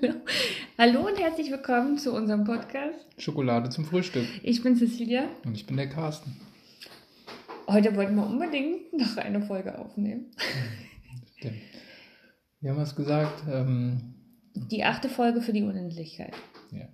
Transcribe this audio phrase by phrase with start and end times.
[0.78, 1.06] Hallo.
[1.06, 3.06] Und herzlich willkommen zu unserem Podcast.
[3.18, 4.26] Schokolade zum Frühstück.
[4.42, 5.28] Ich bin Cecilia.
[5.44, 6.36] Und ich bin der Carsten.
[7.68, 10.26] Heute wollten wir unbedingt noch eine Folge aufnehmen.
[11.38, 11.56] Stimmt.
[12.60, 13.42] Wir haben was gesagt.
[13.50, 14.14] Ähm,
[14.54, 16.34] Die achte Folge für die Unendlichkeit.
[16.72, 16.88] ja.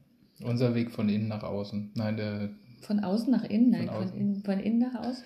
[0.47, 1.93] Unser Weg von innen nach außen.
[1.95, 2.51] Nein, der,
[2.83, 3.71] Von außen nach innen?
[3.71, 5.25] Nein, Von von, innen, von innen nach außen?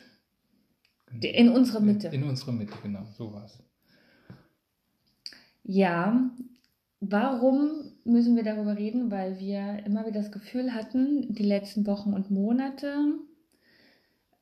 [1.21, 2.07] In unsere Mitte.
[2.09, 3.05] In unsere Mitte, genau.
[3.19, 3.59] So war es.
[5.65, 6.31] Ja,
[7.01, 9.11] warum müssen wir darüber reden?
[9.11, 13.15] Weil wir immer wieder das Gefühl hatten, die letzten Wochen und Monate,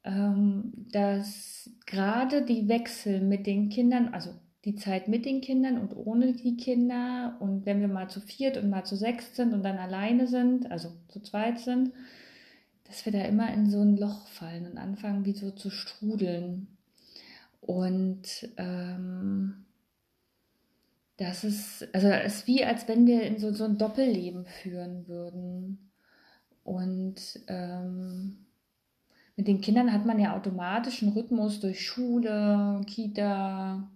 [0.04, 4.30] ähm, dass gerade die Wechsel mit den Kindern, also
[4.64, 8.56] die Zeit mit den Kindern und ohne die Kinder und wenn wir mal zu viert
[8.56, 11.92] und mal zu sechs sind und dann alleine sind, also zu zweit sind,
[12.84, 16.68] dass wir da immer in so ein Loch fallen und anfangen wie so zu strudeln.
[17.60, 19.66] Und ähm,
[21.18, 25.06] das ist, also es ist wie, als wenn wir in so, so ein Doppelleben führen
[25.08, 25.90] würden.
[26.62, 28.46] Und ähm,
[29.36, 33.90] mit den Kindern hat man ja automatisch einen Rhythmus durch Schule, Kita,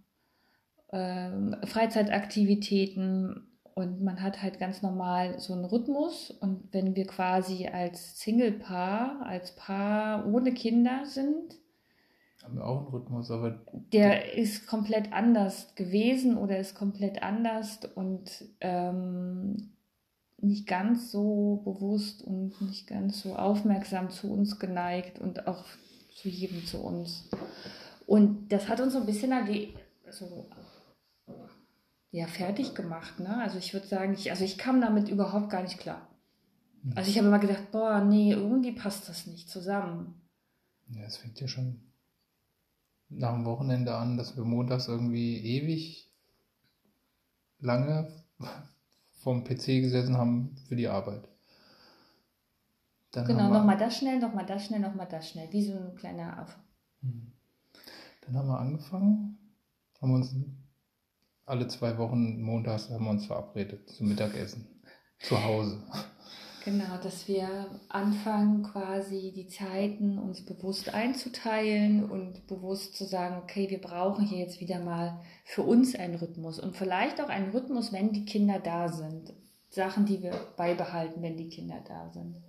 [0.92, 6.30] ähm, Freizeitaktivitäten und man hat halt ganz normal so einen Rhythmus.
[6.30, 11.54] Und wenn wir quasi als Single-Paar, als Paar ohne Kinder sind,
[12.42, 13.60] Haben wir auch einen Rhythmus, aber
[13.92, 19.72] der ist komplett anders gewesen oder ist komplett anders und ähm,
[20.38, 25.64] nicht ganz so bewusst und nicht ganz so aufmerksam zu uns geneigt und auch
[26.16, 27.28] zu jedem zu uns.
[28.06, 29.32] Und das hat uns so ein bisschen
[30.10, 30.46] so,
[32.10, 33.20] ja, fertig gemacht.
[33.20, 33.38] Ne?
[33.38, 36.08] Also ich würde sagen, ich, also ich kam damit überhaupt gar nicht klar.
[36.96, 40.20] Also ich habe immer gedacht, boah, nee, irgendwie passt das nicht zusammen.
[40.88, 41.80] ja, es fängt ja schon
[43.16, 46.12] nach dem Wochenende an, dass wir montags irgendwie ewig
[47.60, 48.08] lange
[49.22, 51.28] vom PC gesessen haben für die Arbeit.
[53.12, 55.52] Dann Genau, nochmal das schnell, nochmal das schnell, nochmal das schnell.
[55.52, 56.58] Wie so ein kleiner Affe.
[58.22, 59.38] Dann haben wir angefangen,
[60.00, 60.34] haben uns
[61.44, 64.66] alle zwei Wochen montags haben wir uns verabredet zum Mittagessen
[65.18, 65.82] zu Hause.
[66.64, 73.68] Genau, dass wir anfangen, quasi die Zeiten uns bewusst einzuteilen und bewusst zu sagen, okay,
[73.68, 77.92] wir brauchen hier jetzt wieder mal für uns einen Rhythmus und vielleicht auch einen Rhythmus,
[77.92, 79.34] wenn die Kinder da sind.
[79.70, 82.40] Sachen, die wir beibehalten, wenn die Kinder da sind.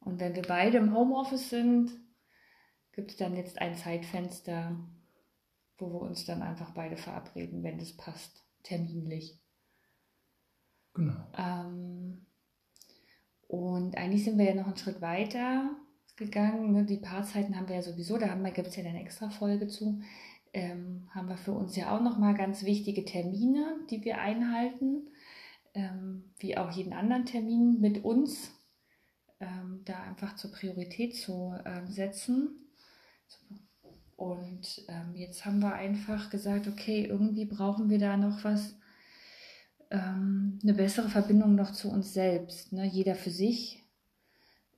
[0.00, 1.90] Und wenn wir beide im Homeoffice sind,
[2.92, 4.78] gibt es dann jetzt ein Zeitfenster,
[5.78, 9.40] wo wir uns dann einfach beide verabreden, wenn das passt, terminlich.
[10.92, 11.26] Genau.
[11.36, 12.26] Ähm,
[13.50, 15.70] und eigentlich sind wir ja noch einen Schritt weiter
[16.14, 16.70] gegangen.
[16.70, 16.84] Ne?
[16.84, 20.00] Die Paarzeiten haben wir ja sowieso, da gibt es ja eine extra Folge zu.
[20.52, 25.08] Ähm, haben wir für uns ja auch nochmal ganz wichtige Termine, die wir einhalten,
[25.74, 28.52] ähm, wie auch jeden anderen Termin mit uns,
[29.40, 32.68] ähm, da einfach zur Priorität zu ähm, setzen.
[34.14, 38.76] Und ähm, jetzt haben wir einfach gesagt, okay, irgendwie brauchen wir da noch was,
[39.90, 42.86] ähm, eine bessere Verbindung noch zu uns selbst, ne?
[42.86, 43.82] jeder für sich.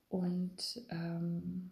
[0.09, 1.71] Und ähm,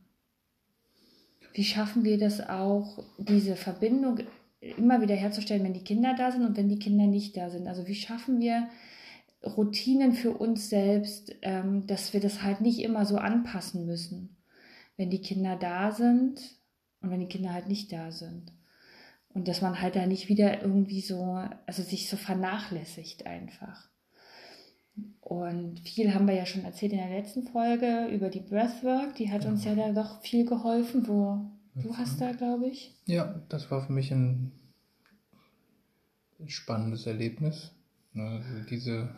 [1.53, 4.19] wie schaffen wir das auch, diese Verbindung
[4.59, 7.67] immer wieder herzustellen, wenn die Kinder da sind und wenn die Kinder nicht da sind?
[7.67, 8.69] Also wie schaffen wir
[9.43, 14.37] Routinen für uns selbst, ähm, dass wir das halt nicht immer so anpassen müssen,
[14.97, 16.39] wenn die Kinder da sind
[17.01, 18.53] und wenn die Kinder halt nicht da sind.
[19.33, 23.89] Und dass man halt da nicht wieder irgendwie so, also sich so vernachlässigt einfach.
[25.21, 29.15] Und viel haben wir ja schon erzählt in der letzten Folge über die Breathwork.
[29.15, 32.93] Die hat uns ja da doch viel geholfen, wo du hast da, glaube ich.
[33.05, 34.51] Ja, das war für mich ein
[36.47, 37.71] spannendes Erlebnis.
[38.13, 39.15] Ne, also diese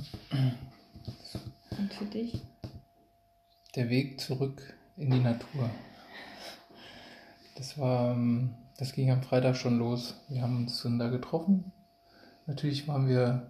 [1.77, 2.41] Und für dich?
[3.75, 5.69] Der Weg zurück in die Natur.
[7.55, 10.15] Das war, ähm, das ging am Freitag schon los.
[10.27, 11.71] Wir haben uns dann da getroffen.
[12.49, 13.47] Natürlich waren wir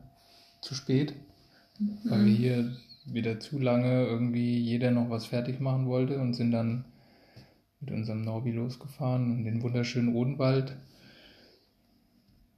[0.62, 1.16] zu spät,
[1.80, 1.98] mhm.
[2.04, 6.52] weil wir hier wieder zu lange irgendwie jeder noch was fertig machen wollte und sind
[6.52, 6.84] dann
[7.80, 10.76] mit unserem Norbi losgefahren in den wunderschönen Odenwald.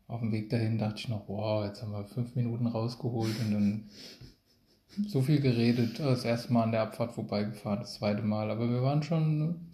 [0.08, 3.54] Auf dem Weg dahin dachte ich noch, wow, jetzt haben wir fünf Minuten rausgeholt und
[3.54, 3.90] dann
[5.08, 6.00] so viel geredet.
[6.00, 8.50] Das erste Mal an der Abfahrt vorbeigefahren, das zweite Mal.
[8.50, 9.68] Aber wir waren schon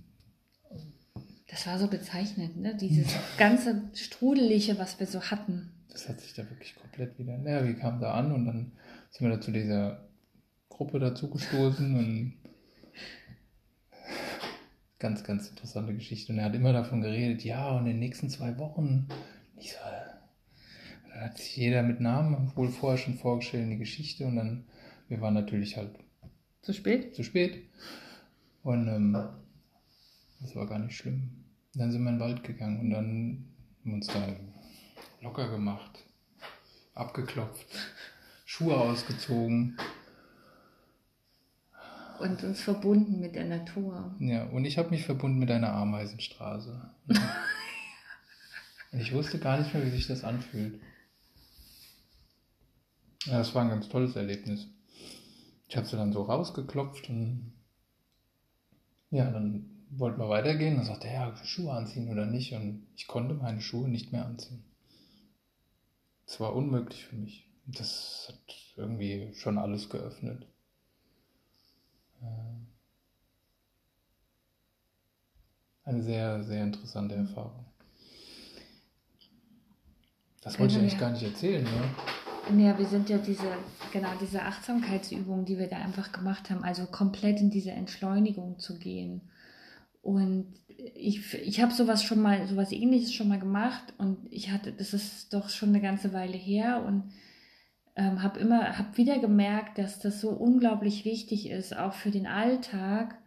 [1.50, 2.76] das war so bezeichnend, ne?
[2.76, 5.72] Dieses ganze Strudelige, was wir so hatten.
[5.98, 7.40] Das hat sich da wirklich komplett wieder.
[7.40, 8.72] Naja, wir kamen da an und dann
[9.10, 10.08] sind wir da zu dieser
[10.70, 12.34] Gruppe dazugestoßen und
[15.00, 16.32] ganz, ganz interessante Geschichte.
[16.32, 19.08] Und er hat immer davon geredet, ja, und in den nächsten zwei Wochen.
[19.60, 19.80] Ich so,
[21.10, 24.66] dann hat sich jeder mit Namen wohl vorher schon vorgestellt in die Geschichte und dann,
[25.08, 25.98] wir waren natürlich halt
[26.62, 27.16] zu spät.
[27.16, 27.64] Zu spät.
[28.62, 29.18] Und ähm,
[30.42, 31.44] das war gar nicht schlimm.
[31.74, 33.48] Dann sind wir in den Wald gegangen und dann
[33.80, 34.36] haben wir uns da
[35.22, 36.06] locker gemacht,
[36.94, 37.68] abgeklopft,
[38.46, 39.78] Schuhe ausgezogen.
[42.20, 44.16] Und uns verbunden mit der Natur.
[44.20, 46.90] Ja, und ich habe mich verbunden mit einer Ameisenstraße.
[47.08, 50.82] und ich wusste gar nicht mehr, wie sich das anfühlt.
[53.26, 54.68] Ja, das war ein ganz tolles Erlebnis.
[55.68, 57.54] Ich habe sie dann so rausgeklopft und
[59.12, 60.78] ja, dann wollten wir weitergehen.
[60.78, 62.54] Dann sagte er, ja, Schuhe anziehen oder nicht.
[62.54, 64.64] Und ich konnte meine Schuhe nicht mehr anziehen.
[66.28, 67.50] Es war unmöglich für mich.
[67.66, 70.46] Das hat irgendwie schon alles geöffnet.
[72.22, 72.26] Äh,
[75.86, 77.66] eine sehr, sehr interessante Erfahrung.
[80.42, 82.64] Das wollte ich eigentlich gar nicht erzählen, ne?
[82.64, 83.58] Ja, wir sind ja diese,
[83.92, 88.80] genau, diese Achtsamkeitsübung, die wir da einfach gemacht haben, also komplett in diese Entschleunigung zu
[88.80, 89.22] gehen.
[90.08, 90.54] Und
[90.96, 94.94] ich, ich habe sowas schon mal, sowas ähnliches schon mal gemacht und ich hatte, das
[94.94, 97.12] ist doch schon eine ganze Weile her und
[97.98, 102.26] ähm, habe immer, habe wieder gemerkt, dass das so unglaublich wichtig ist, auch für den
[102.26, 103.18] Alltag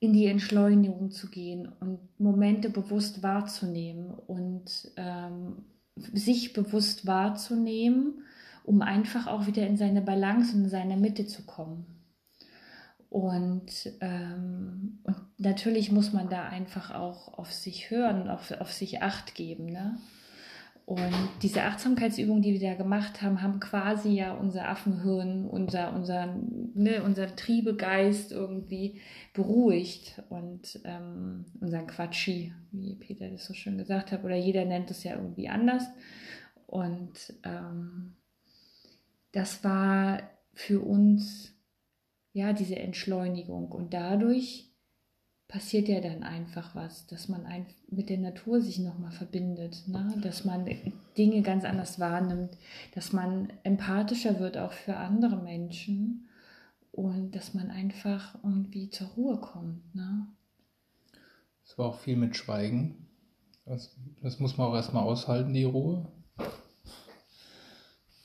[0.00, 5.64] in die Entschleunigung zu gehen und Momente bewusst wahrzunehmen und ähm,
[5.96, 8.22] sich bewusst wahrzunehmen,
[8.64, 11.93] um einfach auch wieder in seine Balance und in seine Mitte zu kommen.
[13.14, 19.02] Und, ähm, und natürlich muss man da einfach auch auf sich hören, auf, auf sich
[19.02, 19.66] acht geben.
[19.66, 19.98] Ne?
[20.84, 26.26] Und diese Achtsamkeitsübungen, die wir da gemacht haben, haben quasi ja unser Affenhirn, unser, unser,
[26.74, 29.00] ne, unser Triebegeist irgendwie
[29.32, 34.90] beruhigt und ähm, unseren Quatschi, wie Peter das so schön gesagt hat, oder jeder nennt
[34.90, 35.84] es ja irgendwie anders.
[36.66, 38.16] Und ähm,
[39.30, 40.18] das war
[40.52, 41.53] für uns
[42.34, 43.70] ja, diese Entschleunigung.
[43.72, 44.70] Und dadurch
[45.48, 50.14] passiert ja dann einfach was, dass man ein, mit der Natur sich nochmal verbindet, ne?
[50.20, 50.68] dass man
[51.16, 52.58] Dinge ganz anders wahrnimmt,
[52.94, 56.28] dass man empathischer wird auch für andere Menschen
[56.90, 59.94] und dass man einfach irgendwie zur Ruhe kommt.
[59.94, 60.26] Ne?
[61.64, 63.06] Es war auch viel mit Schweigen.
[63.64, 66.10] Das, das muss man auch erstmal aushalten, die Ruhe.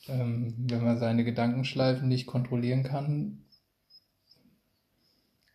[0.07, 3.43] Ähm, wenn man seine Gedankenschleifen nicht kontrollieren kann,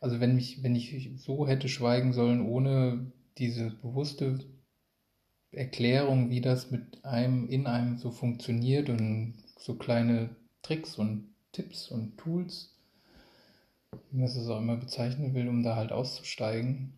[0.05, 4.39] also wenn mich, wenn ich so hätte schweigen sollen, ohne diese bewusste
[5.51, 11.91] Erklärung, wie das mit einem in einem so funktioniert und so kleine Tricks und Tipps
[11.91, 12.77] und Tools,
[14.11, 16.93] wie man es auch immer bezeichnen will, um da halt auszusteigen,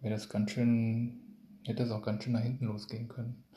[0.00, 1.20] wäre das ganz schön,
[1.64, 3.44] hätte das auch ganz schön nach hinten losgehen können.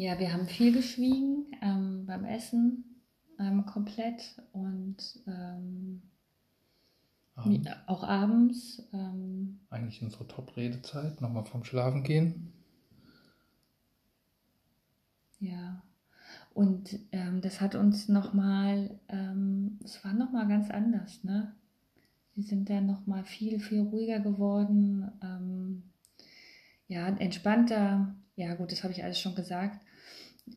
[0.00, 2.84] Ja, wir haben viel geschwiegen ähm, beim Essen.
[3.38, 6.02] ähm, komplett und ähm,
[7.34, 7.68] Abends.
[7.86, 8.82] auch abends.
[8.92, 12.52] Ähm, Eigentlich unsere Top-Redezeit, nochmal vom Schlafen gehen.
[15.38, 15.82] ja.
[16.52, 21.54] Und ähm, das hat uns nochmal, ähm, es war nochmal ganz anders, ne?
[22.34, 25.82] Wir sind dann nochmal viel, viel ruhiger geworden, ähm,
[26.88, 28.14] ja, entspannter.
[28.36, 29.80] Ja, gut, das habe ich alles schon gesagt.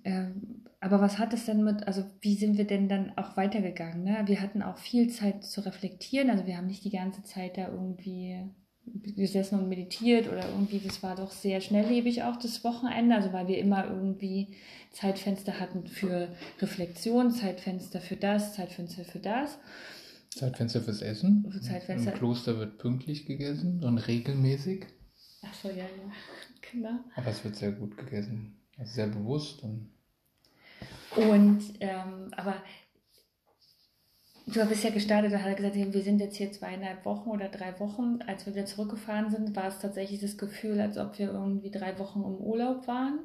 [0.03, 4.03] Ähm, aber was hat es denn mit, also wie sind wir denn dann auch weitergegangen?
[4.03, 4.23] Ne?
[4.25, 7.69] Wir hatten auch viel Zeit zu reflektieren, also wir haben nicht die ganze Zeit da
[7.69, 8.51] irgendwie
[9.15, 13.47] gesessen und meditiert oder irgendwie, das war doch sehr schnelllebig auch das Wochenende, also weil
[13.47, 14.55] wir immer irgendwie
[14.91, 19.57] Zeitfenster hatten für Reflexion, Zeitfenster für das, Zeitfenster für das.
[20.31, 21.49] Zeitfenster fürs Essen.
[21.61, 22.11] Zeitfenster.
[22.11, 24.85] Im Kloster wird pünktlich gegessen und regelmäßig.
[25.43, 26.11] Ach so, ja, ja,
[26.71, 26.99] genau.
[27.15, 28.59] Aber es wird sehr gut gegessen.
[28.77, 29.92] Also sehr bewusst und
[31.15, 32.55] Und, ähm, aber
[34.47, 37.49] du bist ja gestartet, da hat er gesagt, wir sind jetzt hier zweieinhalb Wochen oder
[37.49, 38.19] drei Wochen.
[38.25, 41.97] Als wir wieder zurückgefahren sind, war es tatsächlich das Gefühl, als ob wir irgendwie drei
[41.99, 43.19] Wochen im Urlaub waren.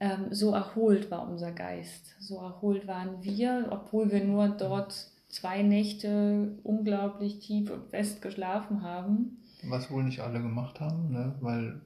[0.00, 2.16] Ähm, so erholt war unser Geist.
[2.18, 8.82] So erholt waren wir, obwohl wir nur dort zwei Nächte unglaublich tief und fest geschlafen
[8.82, 9.38] haben.
[9.64, 11.34] was wohl nicht alle gemacht haben, ne?
[11.40, 11.80] weil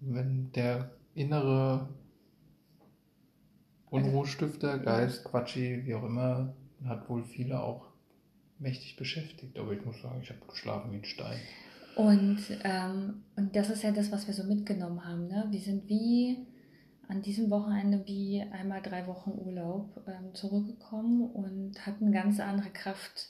[0.00, 1.88] wenn der innere
[3.92, 6.54] Unruhestifter, Geist, Quatschi, wie auch immer,
[6.86, 7.88] hat wohl viele auch
[8.58, 9.58] mächtig beschäftigt.
[9.58, 11.38] Aber ich muss sagen, ich habe geschlafen wie ein Stein.
[11.94, 15.28] Und, ähm, und das ist ja das, was wir so mitgenommen haben.
[15.28, 15.46] Ne?
[15.50, 16.38] Wir sind wie
[17.06, 23.28] an diesem Wochenende wie einmal drei Wochen Urlaub ähm, zurückgekommen und hatten ganz andere Kraft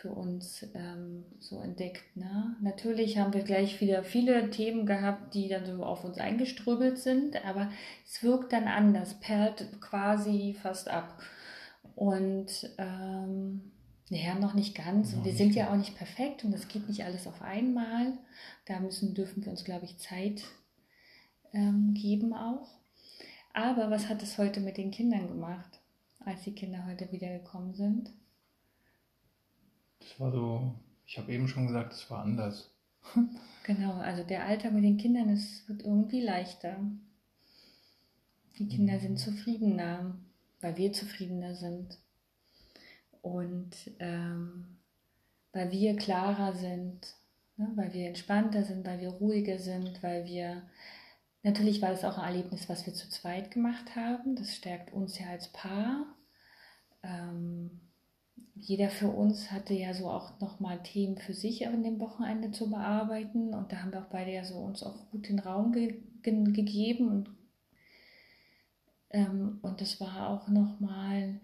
[0.00, 2.16] für uns ähm, so entdeckt.
[2.16, 2.56] Ne?
[2.62, 7.44] Natürlich haben wir gleich wieder viele Themen gehabt, die dann so auf uns eingeströbelt sind,
[7.44, 7.70] aber
[8.06, 11.22] es wirkt dann anders, perlt quasi fast ab.
[11.96, 13.72] Und ähm,
[14.08, 15.10] naja, noch nicht ganz.
[15.10, 17.42] Noch Und wir nicht sind ja auch nicht perfekt und das geht nicht alles auf
[17.42, 18.14] einmal.
[18.64, 20.44] Da müssen, dürfen wir uns, glaube ich, Zeit
[21.52, 22.68] ähm, geben auch.
[23.52, 25.80] Aber was hat es heute mit den Kindern gemacht,
[26.20, 28.10] als die Kinder heute wiedergekommen sind?
[30.10, 30.74] Das war so,
[31.06, 32.70] ich habe eben schon gesagt, es war anders.
[33.64, 36.76] Genau, also der Alltag mit den Kindern ist, wird irgendwie leichter.
[38.58, 40.16] Die Kinder sind zufriedener,
[40.60, 41.98] weil wir zufriedener sind.
[43.22, 44.78] Und ähm,
[45.52, 47.14] weil wir klarer sind,
[47.58, 47.70] ne?
[47.76, 50.62] weil wir entspannter sind, weil wir ruhiger sind, weil wir,
[51.42, 54.34] natürlich war das auch ein Erlebnis, was wir zu zweit gemacht haben.
[54.36, 56.06] Das stärkt uns ja als Paar.
[57.02, 57.80] Ähm,
[58.54, 62.70] jeder für uns hatte ja so auch nochmal Themen für sich an dem Wochenende zu
[62.70, 63.54] bearbeiten.
[63.54, 66.44] Und da haben wir auch beide ja so uns auch gut den Raum ge ge
[66.44, 67.08] gegeben.
[67.08, 67.30] Und,
[69.10, 71.40] ähm, und das war auch nochmal,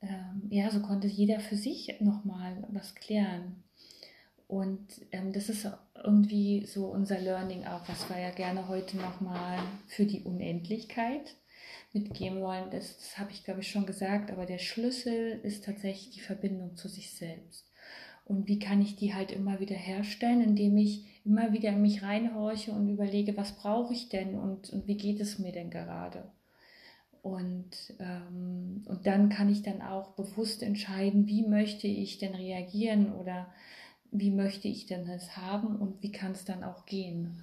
[0.00, 3.62] ähm, ja, so konnte jeder für sich nochmal was klären.
[4.48, 5.68] Und ähm, das ist
[6.04, 11.34] irgendwie so unser Learning auch, was wir ja gerne heute nochmal für die Unendlichkeit
[11.96, 12.70] mitgeben wollen.
[12.70, 16.76] Das, das habe ich, glaube ich, schon gesagt, aber der Schlüssel ist tatsächlich die Verbindung
[16.76, 17.72] zu sich selbst.
[18.26, 22.02] Und wie kann ich die halt immer wieder herstellen, indem ich immer wieder in mich
[22.02, 26.24] reinhorche und überlege, was brauche ich denn und, und wie geht es mir denn gerade?
[27.22, 33.12] Und, ähm, und dann kann ich dann auch bewusst entscheiden, wie möchte ich denn reagieren
[33.12, 33.52] oder
[34.10, 37.42] wie möchte ich denn es haben und wie kann es dann auch gehen.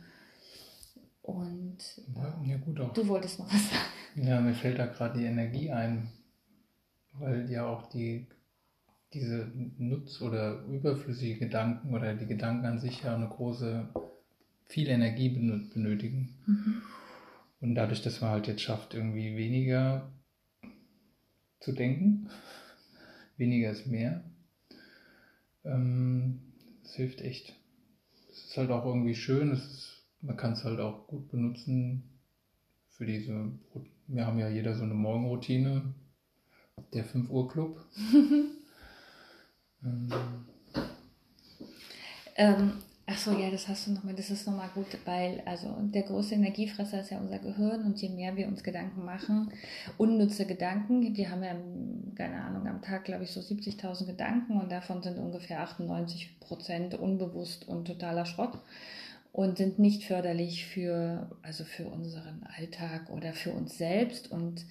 [1.23, 1.77] Und
[2.15, 2.93] Ja, ja gut auch.
[2.93, 4.27] du wolltest noch was sagen.
[4.27, 6.11] Ja, mir fällt da gerade die Energie ein,
[7.13, 8.27] weil ja auch die
[9.13, 13.87] diese nutz- oder überflüssige Gedanken oder die Gedanken an sich ja eine große,
[14.65, 16.35] viel Energie benö- benötigen.
[17.61, 20.11] Und dadurch, dass man halt jetzt schafft, irgendwie weniger
[21.59, 22.27] zu denken,
[23.37, 24.23] weniger ist mehr,
[25.63, 26.41] ähm,
[26.81, 27.53] das hilft echt.
[28.31, 29.92] Es ist halt auch irgendwie schön, es ist,
[30.23, 32.09] man kann es halt auch gut benutzen
[32.89, 33.51] für diese,
[34.07, 35.93] wir haben ja jeder so eine Morgenroutine,
[36.93, 37.85] der 5 Uhr Club.
[39.83, 40.11] ähm,
[42.35, 42.73] Ähm,
[43.05, 46.33] ach so, ja, das hast du nochmal, das ist nochmal gut, weil also der große
[46.35, 49.51] Energiefresser ist ja unser Gehirn und je mehr wir uns Gedanken machen,
[49.97, 51.55] unnütze Gedanken, wir haben ja,
[52.15, 56.95] keine Ahnung, am Tag, glaube ich, so 70.000 Gedanken und davon sind ungefähr 98 Prozent
[56.95, 58.57] unbewusst und totaler Schrott
[59.33, 64.65] und sind nicht förderlich für, also für unseren Alltag oder für uns selbst und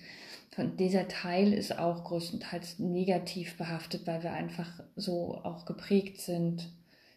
[0.78, 6.70] dieser Teil ist auch größtenteils negativ behaftet, weil wir einfach so auch geprägt sind,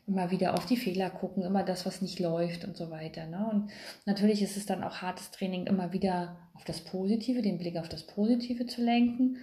[0.08, 3.28] immer wieder auf die Fehler gucken, immer das, was nicht läuft und so weiter.
[3.28, 3.46] Ne?
[3.52, 3.72] Und
[4.06, 7.90] natürlich ist es dann auch hartes Training, immer wieder auf das Positive, den Blick auf
[7.90, 9.38] das Positive zu lenken.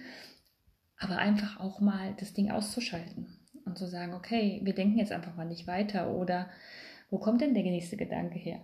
[0.97, 3.27] Aber einfach auch mal das Ding auszuschalten
[3.65, 6.49] und zu sagen, okay, wir denken jetzt einfach mal nicht weiter oder
[7.13, 8.59] wo kommt denn der nächste Gedanke her?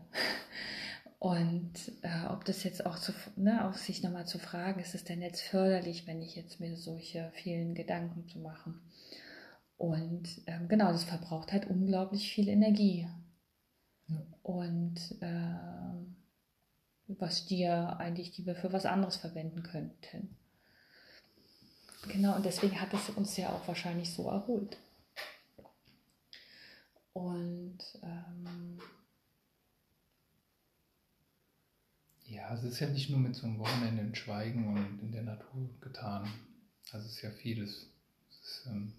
[1.19, 5.03] Und äh, ob das jetzt auch zu, ne, auch sich nochmal zu fragen, ist es
[5.03, 8.81] denn jetzt förderlich, wenn ich jetzt mir solche vielen Gedanken zu machen?
[9.77, 13.07] Und ähm, genau, das verbraucht halt unglaublich viel Energie.
[14.07, 14.17] Ja.
[14.41, 20.35] Und äh, was dir eigentlich, die wir für was anderes verwenden könnten.
[22.07, 24.79] Genau, und deswegen hat es uns ja auch wahrscheinlich so erholt.
[27.13, 28.79] Und ähm,
[32.25, 35.23] ja, es ist ja nicht nur mit so einem Wochenende in Schweigen und in der
[35.23, 36.27] Natur getan.
[36.91, 37.87] Also es ist ja vieles.
[38.29, 38.93] Es ist, ähm,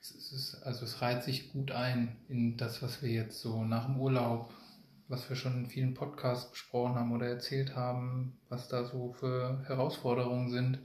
[0.00, 3.86] es ist, also es reiht sich gut ein in das, was wir jetzt so nach
[3.86, 4.52] dem Urlaub,
[5.08, 9.62] was wir schon in vielen Podcasts besprochen haben oder erzählt haben, was da so für
[9.66, 10.78] Herausforderungen sind.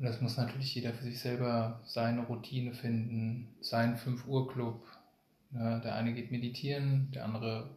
[0.00, 4.82] Und das muss natürlich jeder für sich selber seine Routine finden, seinen 5 Uhr Club.
[5.50, 7.76] Ja, der eine geht meditieren, der andere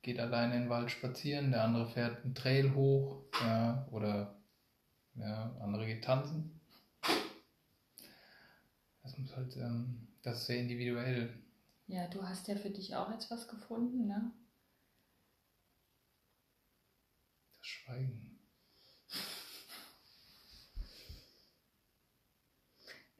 [0.00, 4.36] geht alleine in den Wald spazieren, der andere fährt einen Trail hoch ja, oder
[5.16, 6.60] ja, andere geht tanzen.
[9.02, 11.36] Das muss halt, ähm, das ist sehr individuell.
[11.88, 14.30] Ja, du hast ja für dich auch jetzt was gefunden, ne?
[17.58, 18.25] Das Schweigen.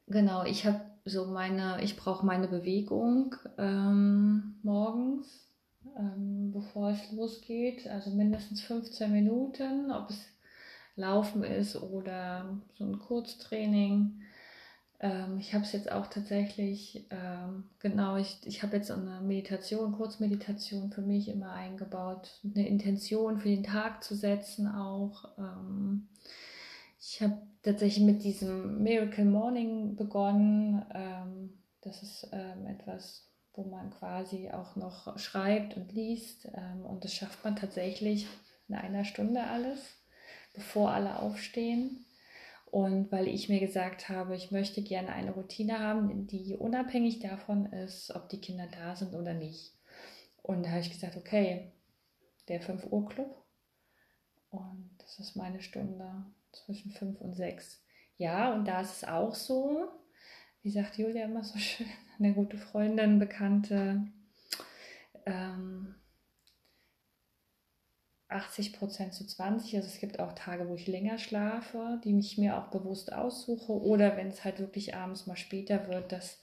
[0.07, 5.49] Genau, ich habe so meine, ich brauche meine Bewegung ähm, morgens,
[5.97, 7.87] ähm, bevor es losgeht.
[7.87, 10.25] Also mindestens 15 Minuten, ob es
[10.95, 14.21] Laufen ist oder so ein Kurztraining.
[14.99, 19.91] Ähm, ich habe es jetzt auch tatsächlich, ähm, genau, ich, ich habe jetzt eine Meditation,
[19.93, 25.25] Kurzmeditation für mich immer eingebaut, eine Intention für den Tag zu setzen auch.
[27.09, 30.85] Ich habe tatsächlich mit diesem Miracle Morning begonnen.
[30.93, 36.49] Ähm, das ist ähm, etwas, wo man quasi auch noch schreibt und liest.
[36.53, 38.27] Ähm, und das schafft man tatsächlich
[38.67, 39.79] in einer Stunde alles,
[40.53, 42.05] bevor alle aufstehen.
[42.71, 47.67] Und weil ich mir gesagt habe, ich möchte gerne eine Routine haben, die unabhängig davon
[47.67, 49.77] ist, ob die Kinder da sind oder nicht.
[50.43, 51.71] Und da habe ich gesagt, okay,
[52.49, 53.45] der 5 Uhr Club.
[54.49, 57.83] Und das ist meine Stunde zwischen fünf und sechs.
[58.17, 59.87] Ja, und da ist es auch so,
[60.61, 61.87] wie sagt Julia immer so schön,
[62.19, 64.07] eine gute Freundin, Bekannte,
[65.25, 65.95] ähm,
[68.29, 69.75] 80 Prozent zu 20.
[69.75, 73.71] Also es gibt auch Tage, wo ich länger schlafe, die ich mir auch bewusst aussuche.
[73.71, 76.41] Oder wenn es halt wirklich abends mal später wird, dass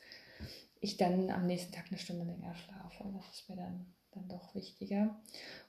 [0.80, 3.04] ich dann am nächsten Tag eine Stunde länger schlafe.
[3.14, 5.20] Das ist mir dann, dann doch wichtiger.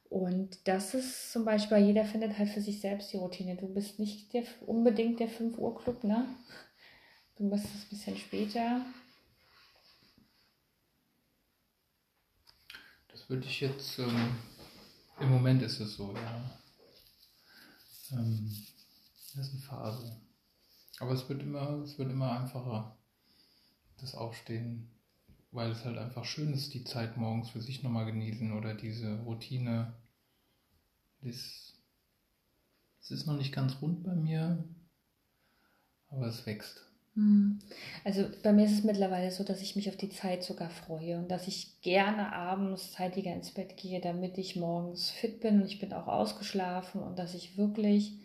[0.10, 3.56] Und das ist zum Beispiel, jeder findet halt für sich selbst die Routine.
[3.56, 6.28] Du bist nicht der, unbedingt der 5 Uhr Club, ne?
[7.36, 8.86] Du bist es ein bisschen später.
[13.10, 14.38] Das würde ich jetzt, ähm,
[15.20, 16.62] im Moment ist es so, ja.
[18.12, 18.66] Ähm,
[19.36, 20.22] das ist eine Phase.
[21.00, 22.98] Aber es wird immer, es wird immer einfacher,
[23.98, 24.95] das Aufstehen
[25.52, 29.20] weil es halt einfach schön ist, die Zeit morgens für sich nochmal genießen oder diese
[29.22, 29.94] Routine.
[31.22, 31.74] Das,
[33.02, 34.64] es ist noch nicht ganz rund bei mir,
[36.10, 36.86] aber es wächst.
[37.16, 37.60] Hm.
[38.04, 41.18] Also bei mir ist es mittlerweile so, dass ich mich auf die Zeit sogar freue
[41.18, 45.68] und dass ich gerne abends zeitiger ins Bett gehe, damit ich morgens fit bin und
[45.68, 48.20] ich bin auch ausgeschlafen und dass ich wirklich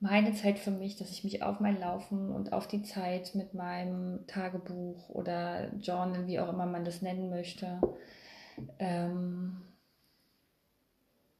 [0.00, 3.54] meine Zeit für mich, dass ich mich auf mein Laufen und auf die Zeit mit
[3.54, 7.80] meinem Tagebuch oder Journal, wie auch immer man das nennen möchte,
[8.78, 9.62] ähm,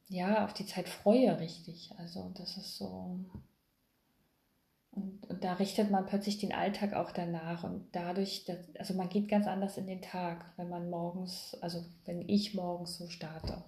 [0.09, 1.91] ja, auf die Zeit freue richtig.
[1.97, 3.19] Also das ist so.
[4.91, 9.07] Und, und, da richtet man plötzlich den Alltag auch danach und dadurch, dass, also man
[9.07, 13.63] geht ganz anders in den Tag, wenn man morgens, also wenn ich morgens so starte.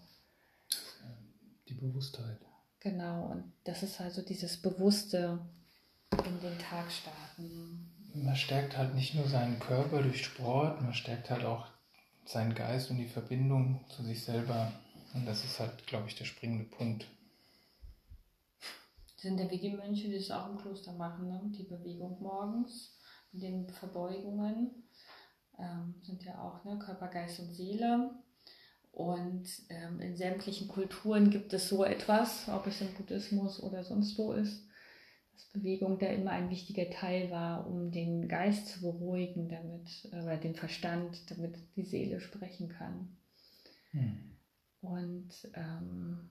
[1.69, 2.39] Die Bewusstheit.
[2.81, 5.39] Genau, und das ist also dieses bewusste
[6.11, 7.87] in den Tag starten.
[8.15, 11.67] Man stärkt halt nicht nur seinen Körper durch Sport, man stärkt halt auch
[12.25, 14.71] seinen Geist und die Verbindung zu sich selber.
[15.13, 17.07] Und das ist halt, glaube ich, der springende Punkt.
[19.13, 21.39] Das sind ja wie die Mönche, die das auch im Kloster machen, ne?
[21.55, 22.97] die Bewegung morgens,
[23.31, 24.71] mit den Verbeugungen.
[25.59, 26.79] Ähm, sind ja auch ne?
[26.79, 28.09] Körper, Geist und Seele.
[28.91, 34.17] Und ähm, in sämtlichen Kulturen gibt es so etwas, ob es im Buddhismus oder sonst
[34.17, 34.67] wo ist,
[35.33, 40.37] dass Bewegung da immer ein wichtiger Teil war, um den Geist zu beruhigen, damit, oder
[40.37, 43.17] den Verstand, damit die Seele sprechen kann.
[43.91, 44.37] Hm.
[44.81, 46.29] Und ähm,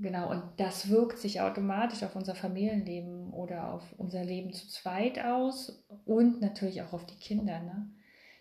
[0.00, 5.22] Genau, und das wirkt sich automatisch auf unser Familienleben oder auf unser Leben zu zweit
[5.22, 7.60] aus und natürlich auch auf die Kinder.
[7.60, 7.90] Ne?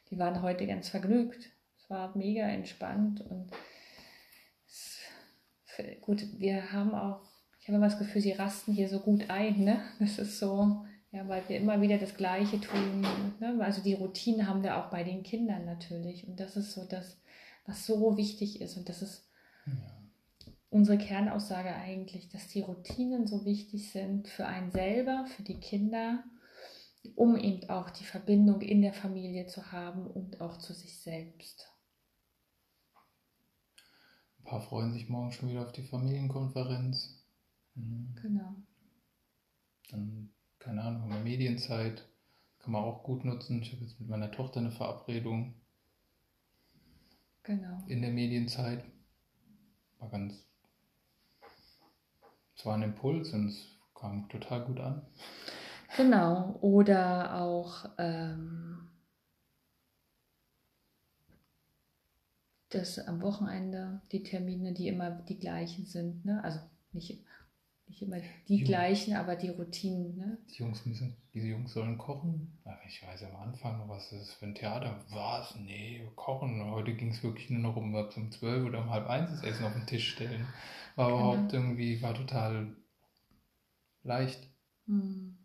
[0.10, 1.50] Die waren heute ganz vergnügt.
[1.90, 3.50] Es war mega entspannt und
[4.68, 5.00] es,
[6.02, 7.22] gut, wir haben auch,
[7.60, 9.64] ich habe immer das Gefühl, sie rasten hier so gut ein.
[9.64, 9.82] Ne?
[10.00, 13.02] Das ist so, ja, weil wir immer wieder das Gleiche tun.
[13.40, 13.58] Ne?
[13.62, 16.28] Also die Routine haben wir auch bei den Kindern natürlich.
[16.28, 17.20] Und das ist so das,
[17.66, 18.78] was so wichtig ist.
[18.78, 19.28] Und das ist
[19.66, 19.74] ja
[20.70, 26.24] unsere Kernaussage eigentlich, dass die Routinen so wichtig sind für einen selber, für die Kinder,
[27.16, 31.72] um eben auch die Verbindung in der Familie zu haben und auch zu sich selbst.
[34.40, 37.24] Ein paar freuen sich morgen schon wieder auf die Familienkonferenz.
[37.76, 38.16] Mhm.
[38.22, 38.56] Genau.
[39.90, 42.08] Dann, keine Ahnung, haben wir Medienzeit.
[42.60, 43.62] Kann man auch gut nutzen.
[43.62, 45.54] Ich habe jetzt mit meiner Tochter eine Verabredung.
[47.44, 47.84] Genau.
[47.88, 48.84] In der Medienzeit.
[50.00, 50.50] War ganz
[52.60, 55.02] es war ein Impuls und es kam total gut an.
[55.96, 58.89] Genau, oder auch ähm,
[62.70, 66.44] das am Wochenende, die Termine, die immer die gleichen sind, ne?
[66.44, 66.60] also
[66.92, 67.24] nicht,
[67.88, 68.68] nicht immer die Jungs.
[68.68, 70.16] gleichen, aber die Routinen.
[70.16, 70.38] Ne?
[70.50, 72.60] Die Jungs müssen, diese Jungs sollen kochen.
[72.88, 75.04] Ich weiß am Anfang, was ist das für ein Theater?
[75.10, 75.56] Was?
[75.56, 76.64] Nee, kochen.
[76.72, 79.66] Heute ging es wirklich nur noch um, um 12 oder um halb eins das Essen
[79.66, 80.48] auf den Tisch stellen.
[80.96, 81.34] War genau.
[81.34, 82.76] überhaupt irgendwie, war total
[84.04, 84.48] leicht.
[84.86, 85.38] Hm.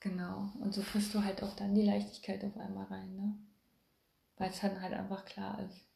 [0.00, 0.52] Genau.
[0.60, 3.38] Und so kriegst du halt auch dann die Leichtigkeit auf einmal rein, ne?
[4.36, 5.93] Weil es dann halt einfach klar ist.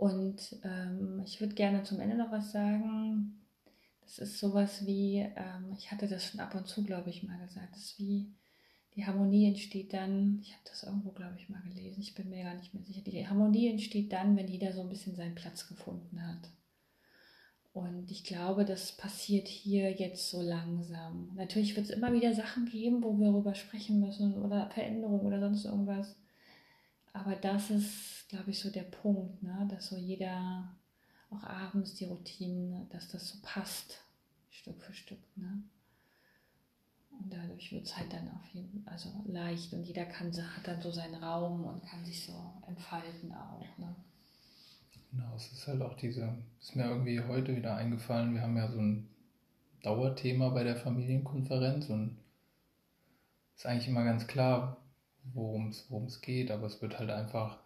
[0.00, 3.38] Und ähm, ich würde gerne zum Ende noch was sagen.
[4.00, 7.38] Das ist sowas wie, ähm, ich hatte das schon ab und zu, glaube ich, mal
[7.38, 7.74] gesagt.
[7.74, 8.32] Das ist wie,
[8.94, 12.44] die Harmonie entsteht dann, ich habe das irgendwo, glaube ich, mal gelesen, ich bin mir
[12.44, 13.02] gar nicht mehr sicher.
[13.02, 16.48] Die Harmonie entsteht dann, wenn jeder so ein bisschen seinen Platz gefunden hat.
[17.74, 21.30] Und ich glaube, das passiert hier jetzt so langsam.
[21.36, 25.40] Natürlich wird es immer wieder Sachen geben, wo wir darüber sprechen müssen oder Veränderungen oder
[25.40, 26.16] sonst irgendwas.
[27.12, 29.66] Aber das ist, glaube ich, so der Punkt, ne?
[29.70, 30.72] dass so jeder,
[31.30, 34.00] auch abends die Routine, dass das so passt,
[34.50, 35.18] Stück für Stück.
[35.36, 35.62] Ne?
[37.10, 40.66] Und dadurch wird es halt dann auf jeden Fall also leicht und jeder kann, hat
[40.66, 42.32] dann so seinen Raum und kann sich so
[42.66, 43.78] entfalten auch.
[43.78, 43.94] Ne?
[45.10, 48.70] Genau, es ist halt auch diese, ist mir irgendwie heute wieder eingefallen, wir haben ja
[48.70, 49.08] so ein
[49.82, 52.16] Dauerthema bei der Familienkonferenz und
[53.56, 54.76] ist eigentlich immer ganz klar,
[55.34, 57.58] worum es geht, aber es wird halt einfach,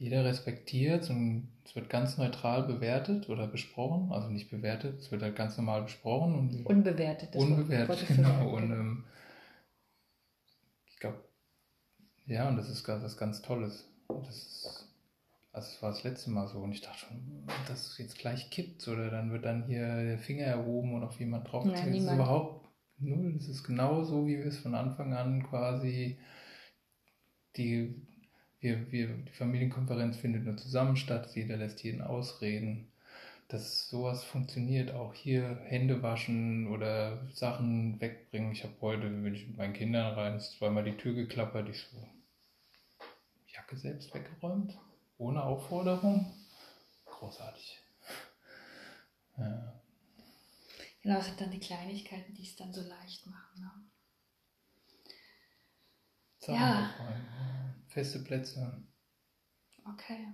[0.00, 5.20] jeder respektiert und es wird ganz neutral bewertet oder besprochen, also nicht bewertet, es wird
[5.20, 6.34] halt ganz normal besprochen.
[6.34, 7.36] Und unbewertet.
[7.36, 8.56] unbewertet, genau.
[8.56, 9.04] Und ähm,
[10.86, 11.18] ich glaube,
[12.24, 13.86] ja, und das ist was ganz Tolles.
[14.08, 14.88] Das ist,
[15.52, 18.48] also es war das letzte Mal so und ich dachte schon, dass es jetzt gleich
[18.48, 21.66] kippt oder dann wird dann hier der Finger erhoben und auf jemand drauf.
[21.66, 23.34] Ja, das ist überhaupt null.
[23.34, 26.18] Das ist genau so, wie wir es von Anfang an quasi
[27.58, 27.94] die,
[28.60, 32.86] wir, wir, die Familienkonferenz findet nur zusammen statt, jeder lässt jeden ausreden.
[33.48, 38.52] Dass sowas funktioniert, auch hier Hände waschen oder Sachen wegbringen.
[38.52, 41.80] Ich habe heute, wenn ich mit meinen Kindern rein, ist zweimal die Tür geklappert, ich
[41.80, 42.08] so,
[43.48, 44.78] Jacke selbst weggeräumt
[45.20, 46.32] ohne Aufforderung.
[47.04, 47.78] Großartig.
[49.36, 49.80] Ja.
[51.02, 53.60] Genau, das sind dann die Kleinigkeiten, die es dann so leicht machen.
[53.60, 53.70] Ne?
[56.54, 56.94] ja.
[57.90, 58.84] Feste Plätze.
[59.84, 60.32] Okay.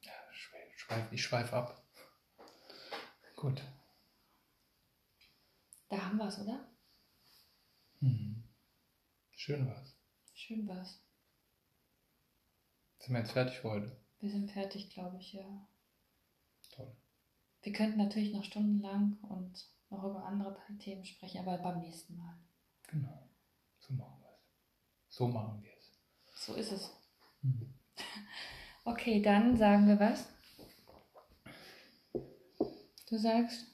[0.00, 1.86] Ja, schweif, ich schweife ab.
[3.36, 3.62] Gut.
[5.90, 6.66] Da haben wir es, oder?
[8.00, 8.48] Mhm.
[9.32, 9.94] Schön war's.
[10.32, 11.04] Schön war's.
[12.98, 14.00] Sind wir jetzt fertig für heute?
[14.20, 15.68] Wir sind fertig, glaube ich, ja.
[16.70, 16.96] Toll.
[17.60, 22.38] Wir könnten natürlich noch stundenlang und noch über andere Themen sprechen, aber beim nächsten Mal.
[22.88, 23.28] Genau.
[23.80, 25.14] So machen wir es.
[25.14, 25.67] So machen wir es.
[26.48, 26.90] So ist es.
[27.42, 27.74] Mhm.
[28.84, 30.26] Okay, dann sagen wir was?
[33.10, 33.66] Du sagst.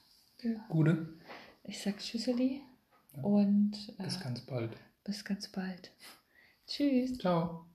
[0.67, 1.17] Gute.
[1.63, 2.61] Ich sag Tschüsseli.
[3.15, 3.23] Ja.
[3.23, 3.71] Und.
[3.97, 4.75] Bis äh, ganz bald.
[5.05, 5.93] Bis ganz bald.
[6.67, 7.17] Tschüss.
[7.17, 7.65] Ciao.